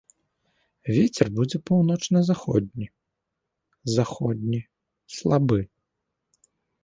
[0.95, 2.87] Вецер будзе паўночна-заходні,
[3.97, 4.61] заходні
[5.17, 5.59] слабы.